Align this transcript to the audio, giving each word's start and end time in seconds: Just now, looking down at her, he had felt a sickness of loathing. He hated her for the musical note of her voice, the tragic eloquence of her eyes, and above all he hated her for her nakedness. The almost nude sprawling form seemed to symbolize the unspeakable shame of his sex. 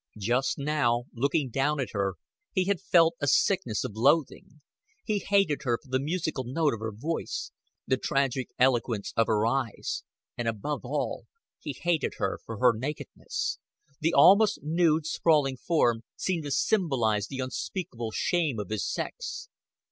Just 0.17 0.57
now, 0.57 1.03
looking 1.13 1.51
down 1.51 1.79
at 1.79 1.91
her, 1.91 2.15
he 2.53 2.65
had 2.65 2.81
felt 2.81 3.13
a 3.21 3.27
sickness 3.27 3.83
of 3.83 3.91
loathing. 3.95 4.61
He 5.03 5.19
hated 5.19 5.61
her 5.61 5.77
for 5.79 5.89
the 5.89 5.99
musical 5.99 6.43
note 6.43 6.73
of 6.73 6.79
her 6.79 6.91
voice, 6.91 7.51
the 7.85 7.97
tragic 7.97 8.49
eloquence 8.57 9.13
of 9.15 9.27
her 9.27 9.45
eyes, 9.45 10.03
and 10.35 10.47
above 10.47 10.83
all 10.83 11.27
he 11.59 11.73
hated 11.79 12.13
her 12.17 12.39
for 12.43 12.57
her 12.57 12.73
nakedness. 12.75 13.59
The 13.99 14.15
almost 14.15 14.57
nude 14.63 15.05
sprawling 15.05 15.57
form 15.57 16.01
seemed 16.15 16.45
to 16.45 16.51
symbolize 16.51 17.27
the 17.27 17.37
unspeakable 17.37 18.09
shame 18.09 18.57
of 18.59 18.69
his 18.71 18.83
sex. 18.83 19.49